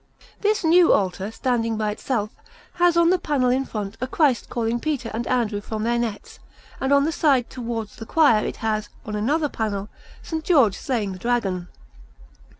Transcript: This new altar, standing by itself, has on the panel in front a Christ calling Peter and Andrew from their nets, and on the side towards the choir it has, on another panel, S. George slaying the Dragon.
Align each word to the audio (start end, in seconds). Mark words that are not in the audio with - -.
This 0.39 0.63
new 0.63 0.91
altar, 0.93 1.29
standing 1.29 1.77
by 1.77 1.91
itself, 1.91 2.31
has 2.81 2.97
on 2.97 3.11
the 3.11 3.19
panel 3.19 3.51
in 3.51 3.65
front 3.65 3.97
a 4.01 4.07
Christ 4.07 4.49
calling 4.49 4.79
Peter 4.79 5.11
and 5.13 5.27
Andrew 5.27 5.61
from 5.61 5.83
their 5.83 5.99
nets, 5.99 6.39
and 6.79 6.91
on 6.91 7.03
the 7.03 7.11
side 7.11 7.51
towards 7.51 7.97
the 7.97 8.07
choir 8.07 8.43
it 8.43 8.55
has, 8.65 8.89
on 9.05 9.15
another 9.15 9.47
panel, 9.47 9.89
S. 10.25 10.33
George 10.41 10.75
slaying 10.75 11.11
the 11.11 11.19
Dragon. 11.19 11.67